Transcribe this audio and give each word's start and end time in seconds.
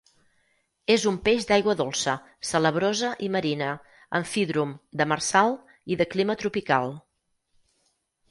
És 0.93 1.03
un 1.09 1.17
peix 1.25 1.43
d'aigua 1.49 1.73
dolça, 1.81 2.13
salabrosa 2.51 3.11
i 3.27 3.29
marina; 3.35 3.67
amfídrom, 4.21 4.73
demersal 5.03 5.53
i 5.97 5.99
de 6.01 6.07
clima 6.15 6.37
tropical. 6.45 6.93